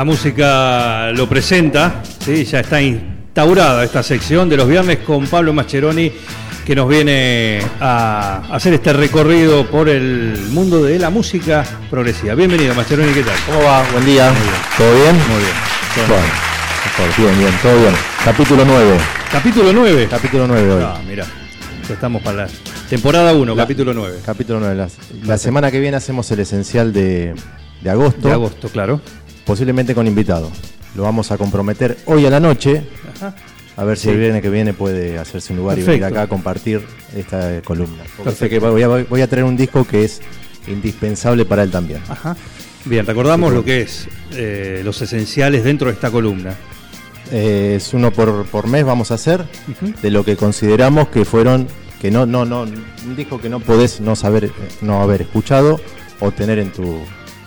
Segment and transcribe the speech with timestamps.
[0.00, 2.46] La música lo presenta, ¿sí?
[2.46, 6.10] ya está instaurada esta sección de los viernes con Pablo Mascheroni
[6.64, 12.34] que nos viene a hacer este recorrido por el mundo de la música progresiva.
[12.34, 13.34] Bienvenido Mascheroni, ¿qué tal?
[13.44, 13.84] ¿Cómo va?
[13.92, 14.32] Buen día.
[14.78, 15.14] ¿Todo bien?
[15.16, 16.08] Muy bien.
[16.08, 16.24] Bueno,
[16.86, 17.94] mejor, bien, bien, todo bien.
[18.24, 18.96] Capítulo 9.
[19.30, 20.08] Capítulo 9.
[20.10, 20.82] Capítulo 9 hoy.
[20.82, 21.26] Ah, mira,
[21.90, 22.48] estamos para la
[22.88, 24.20] temporada 1, capítulo 9.
[24.24, 24.76] Capítulo 9.
[24.76, 24.88] La,
[25.26, 27.34] la semana que viene hacemos el esencial de,
[27.82, 29.02] de agosto, De agosto, claro.
[29.44, 30.50] Posiblemente con invitado.
[30.94, 32.82] Lo vamos a comprometer hoy a la noche.
[33.16, 33.34] Ajá.
[33.76, 34.10] A ver si Sí.
[34.10, 36.82] el viernes que viene puede hacerse un lugar y venir acá a compartir
[37.16, 38.02] esta eh, columna.
[38.36, 40.20] Sé que voy a, voy a traer un disco que es
[40.68, 42.00] indispensable para él también.
[42.08, 42.36] Ajá.
[42.84, 46.54] Bien, recordamos lo que es eh, los esenciales dentro de esta columna.
[47.30, 49.44] Eh, es uno por, por mes vamos a hacer
[50.02, 51.68] de lo que consideramos que fueron
[52.00, 55.80] que no no no un disco que no podés no saber no haber escuchado
[56.18, 56.98] o tener en tu,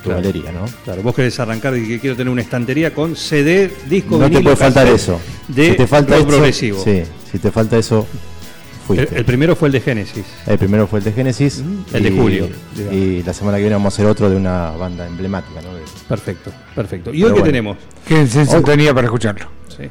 [0.03, 0.21] tu Claro.
[0.21, 4.17] galería no Claro, vos querés arrancar y que quiero tener una estantería con CD, disco,
[4.17, 6.83] no te puede faltar eso De si te falta eso, progresivo.
[6.83, 10.25] sí si te falta eso El, fuiste el primero fue el de Génesis.
[10.45, 11.63] El primero fue el de Génesis.
[11.93, 12.49] El de Julio,
[12.91, 15.69] y la semana que viene vamos a hacer otro de una banda emblemática ¿no?
[16.07, 17.11] Perfecto, perfecto.
[17.13, 17.45] ¿Y Pero hoy qué bueno.
[17.45, 17.77] tenemos?
[18.07, 19.45] Quédense en sintonía para escucharlo.
[19.69, 19.83] Sí.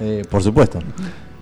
[0.00, 0.78] Eh, por supuesto.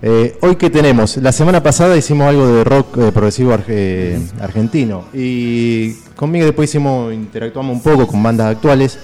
[0.03, 5.05] Eh, hoy que tenemos, la semana pasada hicimos algo de rock eh, progresivo arge- argentino
[5.15, 8.99] y conmigo después hicimos, interactuamos un poco con bandas actuales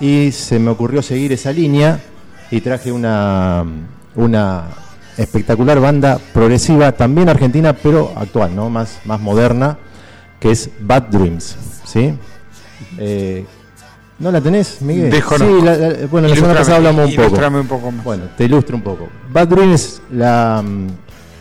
[0.00, 2.00] y se me ocurrió seguir esa línea
[2.50, 3.64] y traje una,
[4.16, 4.64] una
[5.18, 8.70] espectacular banda progresiva, también argentina, pero actual, ¿no?
[8.70, 9.78] más, más moderna,
[10.40, 11.56] que es Bad Dreams.
[11.84, 12.14] ¿sí?
[12.98, 13.44] Eh,
[14.20, 15.10] ¿No la tenés, Miguel?
[15.10, 15.58] Desconozco.
[15.60, 17.58] Sí, la- la- bueno, la semana pasada hablamos un poco.
[17.60, 18.04] un poco más.
[18.04, 19.08] Bueno, te ilustro un poco.
[19.32, 20.86] Bad es la mm,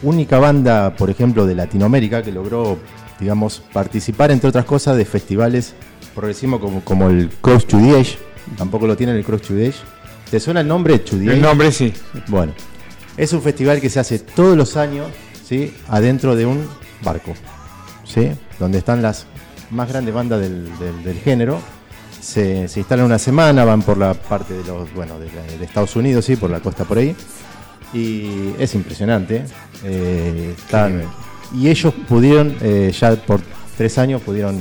[0.08, 2.78] única banda, por ejemplo, de Latinoamérica que logró,
[3.20, 5.74] digamos, participar, entre otras cosas, de festivales
[6.16, 8.18] progresivos como, como el Cross to the Edge.
[8.58, 9.78] Tampoco lo tiene el Cross to the Edge.
[10.32, 11.94] ¿Te suena el nombre to the El nombre sí.
[12.28, 12.54] Bueno,
[13.18, 15.08] es un festival que se hace todos los años,
[15.46, 15.74] ¿sí?
[15.90, 16.66] Adentro de un
[17.04, 17.34] barco,
[18.06, 18.30] ¿sí?
[18.58, 19.26] Donde están las
[19.70, 21.60] más grandes bandas del, del- del género.
[22.30, 25.66] Se, se instalan una semana, van por la parte de los, bueno, de, la- de
[25.66, 26.36] Estados Unidos, ¿sí?
[26.36, 27.16] Por la costa por ahí.
[27.94, 29.46] Y es impresionante.
[29.84, 31.02] eh, están-
[31.56, 33.42] y ellos pudieron, eh, ya por
[33.78, 34.56] tres años, pudieron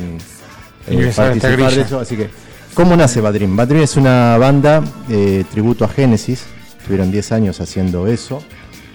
[0.86, 2.00] eh, participar de eso.
[2.00, 2.30] Así que,
[2.72, 3.54] ¿cómo nace Badrim?
[3.56, 4.82] Badrim es una banda
[5.50, 6.44] tributo a Genesis.
[6.86, 8.42] Tuvieron 10 años haciendo eso.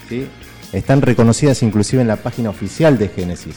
[0.09, 0.28] ¿sí?
[0.72, 3.56] Están reconocidas inclusive en la página oficial de Genesis.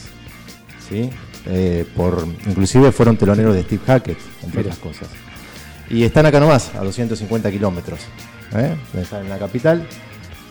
[0.87, 1.09] ¿sí?
[1.49, 5.07] Eh, por, inclusive fueron teloneros de Steve Hackett, entre otras cosas.
[5.89, 8.01] Y están acá nomás, a 250 kilómetros.
[8.55, 8.75] ¿eh?
[8.99, 9.87] Están en la capital.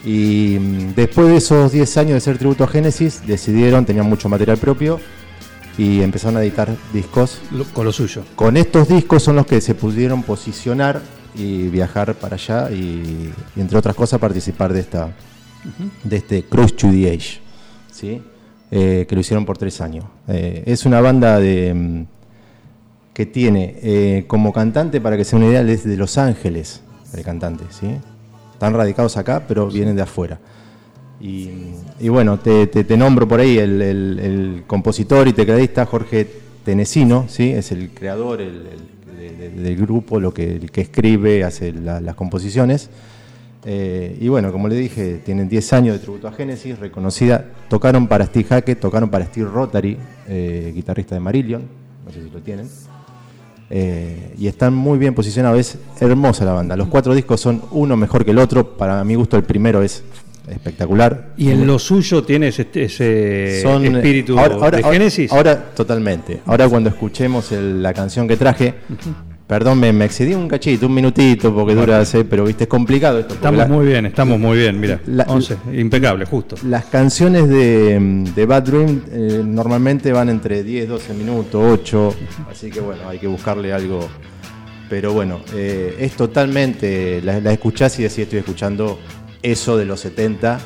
[0.05, 4.29] Y mm, después de esos 10 años de ser tributo a Genesis, decidieron, tenían mucho
[4.29, 5.01] material propio
[5.77, 7.39] y empezaron a editar discos
[7.75, 8.25] con lo suyo.
[8.35, 11.03] con estos discos son los que se pudieron posicionar
[11.35, 15.11] y viajar para allá y, y, entre otras cosas participar de esta
[16.03, 17.41] de este Cruise to the Age,
[17.93, 18.23] ¿sí?
[18.71, 20.05] Eh, que lo hicieron por tres años.
[20.29, 22.05] Eh, es una banda de mm,
[23.15, 26.83] que tiene eh, como cantante, para que sea una idea, es de Los Ángeles,
[27.15, 27.87] el cantante, ¿sí?
[28.53, 30.39] Están radicados acá, pero vienen de afuera.
[31.21, 31.49] Y,
[32.01, 36.27] y bueno, te, te- te nombro por ahí el, el- el compositor y tecladista Jorge
[36.65, 37.51] Tenesino, ¿sí?
[37.53, 41.73] es el creador el- el- de- de- del grupo, lo que, el que escribe, hace
[41.73, 42.91] la- las composiciones.
[43.69, 47.45] Eh, y bueno, como le dije, tienen 10 años de tributo a Genesis, reconocida.
[47.69, 49.97] Tocaron para Steve Hackett, tocaron para Steve Rotary,
[50.29, 51.63] eh, guitarrista de Marillion,
[52.07, 52.69] no sé si lo tienen.
[53.69, 56.77] Eh, y están muy bien posicionados, es hermosa la banda.
[56.77, 58.77] Los cuatro discos son uno mejor que el otro.
[58.77, 60.05] Para mi gusto, el primero es
[60.49, 61.33] espectacular.
[61.37, 65.33] ¿Y en lo suyo tiene ese, ese Son, eh, espíritu ahora- ahora- de Génesis?
[65.33, 66.41] Ahora, totalmente.
[66.47, 68.75] Ahora cuando escuchemos el- la canción que traje,
[69.47, 73.21] perdón, me, me excedí un cachito, un minutito, porque dura, sé, pero viste, es complicado
[73.21, 73.35] esto.
[73.35, 75.01] estamos la- muy bien, estamos muy bien, mira.
[75.07, 76.57] La- 11, impecable, justo.
[76.65, 82.15] Las canciones de, de Bad Dream eh, normalmente van entre 10, 12 minutos, 8,
[82.51, 84.09] así que bueno, hay que buscarle algo.
[84.89, 88.99] Pero bueno, eh, es totalmente, la, la escuchás y decís estoy escuchando
[89.43, 90.59] eso de los 70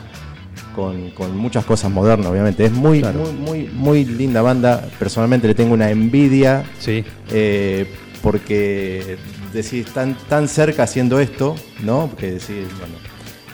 [0.74, 2.64] con, con muchas cosas modernas, obviamente.
[2.66, 3.20] Es muy, Claro.
[3.20, 4.86] muy, muy, muy linda banda.
[4.98, 7.02] Personalmente le tengo una envidia Sí.
[7.30, 7.86] eh,
[8.22, 9.16] porque
[9.52, 12.06] decís tan, tan cerca haciendo esto, ¿no?
[12.08, 12.94] Porque decís, bueno,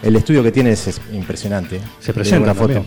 [0.02, 1.80] el estudio que tiene es, es impresionante.
[2.00, 2.84] Se presenta foto.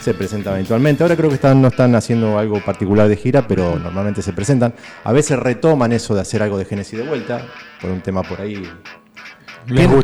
[0.00, 1.02] Se presenta eventualmente.
[1.02, 4.74] Ahora creo que están, no están haciendo algo particular de gira, pero normalmente se presentan.
[5.04, 7.46] A veces retoman eso de hacer algo de Genesis de vuelta,
[7.80, 8.62] por un tema por ahí.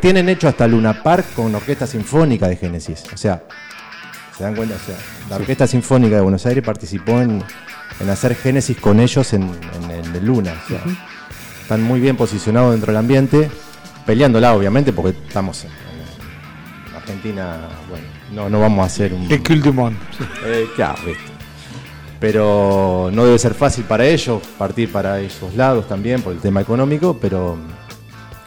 [0.00, 3.04] Tienen, hecho hasta Luna Park con orquesta sinfónica de Genesis.
[3.12, 3.42] O sea,
[4.36, 4.76] ¿se dan cuenta?
[4.76, 4.96] O sea,
[5.30, 7.42] la Orquesta Sinfónica de Buenos Aires participó en,
[8.00, 10.54] en hacer Génesis con ellos en, en- en Luna.
[10.64, 10.80] O sea,
[11.68, 13.50] están muy bien posicionados dentro del ambiente,
[14.06, 17.58] peleándola obviamente, porque estamos en, en Argentina,
[17.90, 19.30] bueno, no, no vamos a hacer un...
[19.30, 19.98] El Cul du Monde.
[20.46, 20.96] Eh, claro.
[22.20, 26.62] Pero no debe ser fácil para ellos partir para esos lados también por el tema
[26.62, 27.58] económico, pero,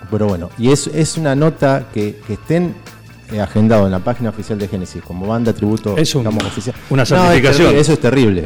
[0.09, 0.49] pero bueno.
[0.57, 2.73] Y es, es una nota que, que estén
[3.31, 6.75] eh, agendados en la página oficial de Génesis como banda tributo Es un- digamos, oficial.
[6.89, 7.57] una No, es certificación.
[7.67, 8.45] terrible, eso es terrible.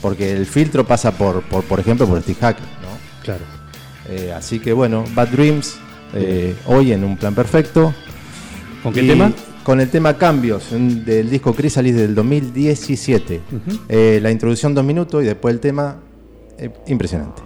[0.00, 3.24] Porque el filtro pasa por, por, por ejemplo, por Steve Hackett, ¿no?
[3.24, 3.55] Claro.
[4.08, 5.76] Eh, así que bueno, Bad Dreams,
[6.14, 7.92] eh, hoy en un plan perfecto.
[8.82, 9.32] ¿Con qué Y tema?
[9.64, 13.40] Con el tema Cambios, un- del disco Chrysalis del 2017.
[13.88, 15.96] Eh, la introducción dos minutos y después el tema
[16.58, 17.42] eh, impresionante.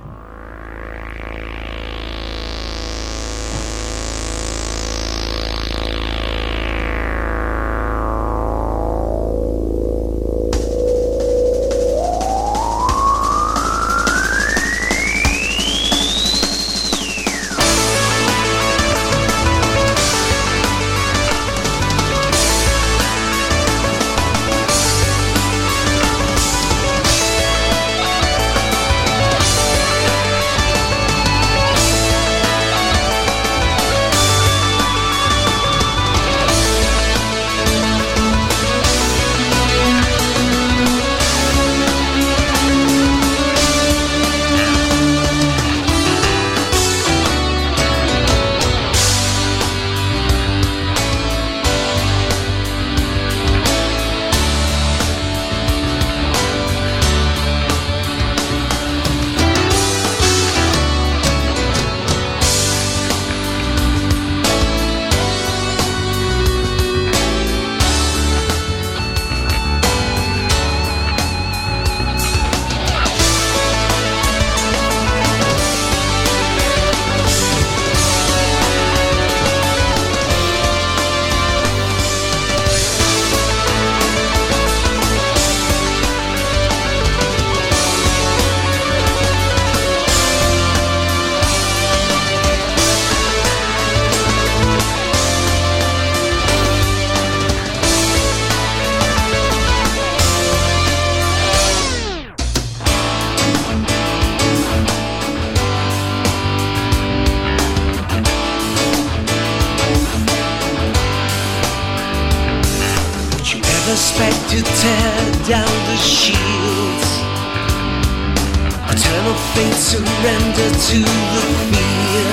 [119.55, 120.99] Fate surrender to
[121.35, 122.31] the fear.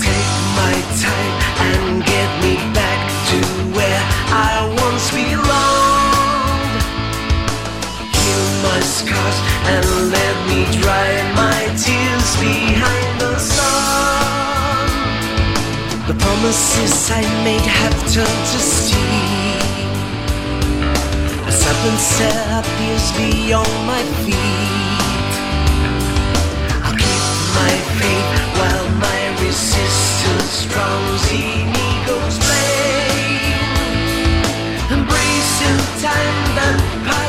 [0.00, 0.74] Take my
[1.04, 1.34] time
[1.68, 3.38] and get me back to
[3.76, 6.82] where I once belonged.
[8.16, 9.38] Heal my scars
[9.72, 14.88] and let me dry my tears behind the sun.
[16.08, 19.60] The promises I made have turned to steel.
[21.46, 24.91] A serpent set appears beyond my feet.
[27.58, 30.66] My faith while my resistance
[32.38, 33.52] blame.
[34.90, 37.21] Embracing time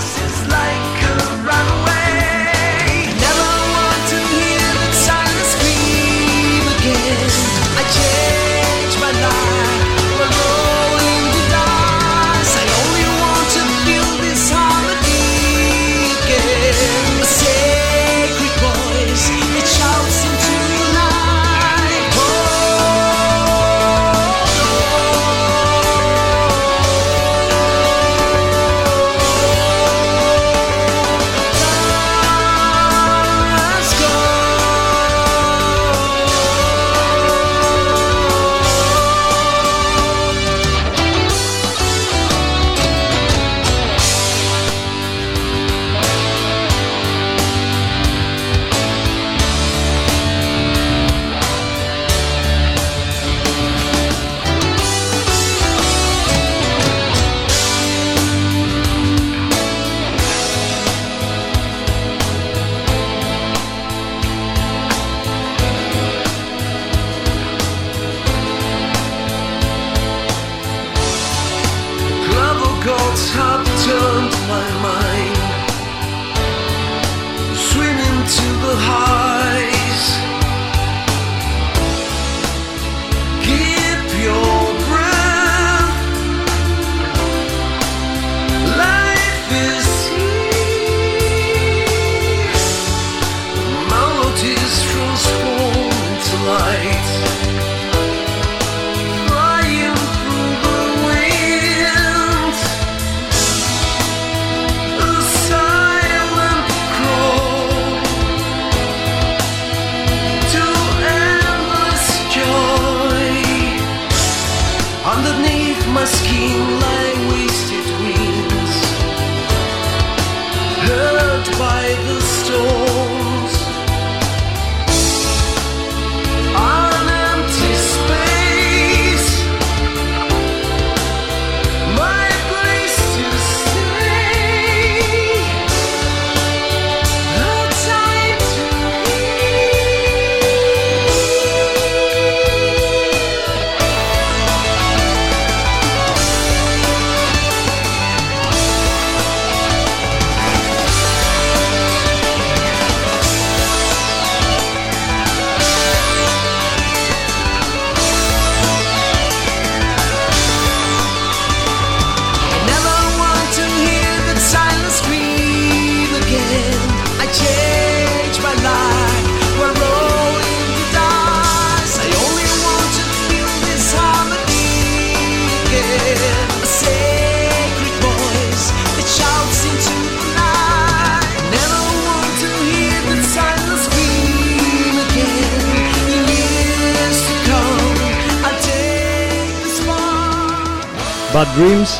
[191.33, 191.99] Bad Dreams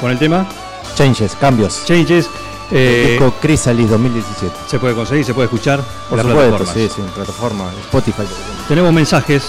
[0.00, 0.46] con el tema
[0.94, 1.84] Changes, cambios.
[1.86, 2.28] Changes.
[2.70, 4.54] eh, Disco Chrysalis 2017.
[4.66, 6.74] se puede conseguir, se puede escuchar Por las supuesto, plataformas.
[6.74, 8.22] sí, sí, en plataforma, Spotify.
[8.68, 9.44] Tenemos mensajes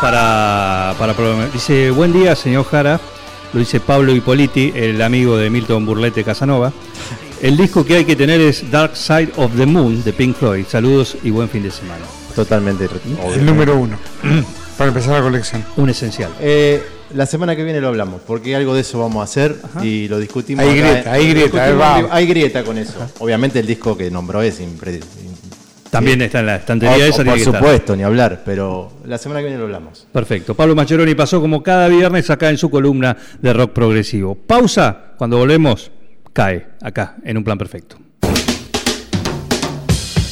[0.00, 1.50] para, para programar.
[1.52, 3.00] Dice, buen día, señor Jara.
[3.52, 6.72] Lo dice Pablo Hipoliti, el amigo de Milton Burlete Casanova.
[7.40, 10.64] El disco que hay que tener es Dark Side of the Moon de Pink Floyd.
[10.68, 12.04] Saludos y buen fin de semana.
[12.34, 12.88] Totalmente.
[13.34, 13.96] El número uno.
[14.76, 15.64] para empezar la colección.
[15.76, 16.30] Un esencial.
[16.40, 20.08] Eh, la semana que viene lo hablamos, porque algo de eso vamos a hacer y
[20.08, 20.64] lo discutimos.
[20.64, 22.10] Hay grieta, hay grieta, discutimos.
[22.12, 22.94] Hay grieta con eso.
[23.20, 25.00] Obviamente el disco que nombró es impre-
[25.90, 27.24] También está en la estantería O- esa.
[27.24, 30.06] por supuesto, ni hablar, pero la semana que viene lo hablamos.
[30.12, 30.54] Perfecto.
[30.54, 34.34] Pablo Maccheroni pasó como cada viernes acá en su columna de rock progresivo.
[34.34, 35.04] Pausa.
[35.16, 35.90] Cuando volvemos,
[36.32, 37.96] cae acá en un plan perfecto.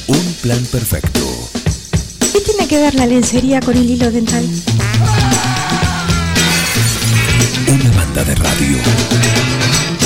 [0.07, 1.19] Un plan perfecto.
[2.31, 4.45] ¿Qué tiene que ver la lencería con el hilo dental?
[7.65, 9.97] una banda de radio.